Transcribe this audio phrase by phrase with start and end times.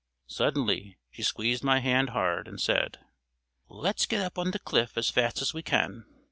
[0.25, 2.97] Suddenly she squeezed my hand hard, and said:
[3.69, 6.05] "Let's get up on the cliff as fast as we can."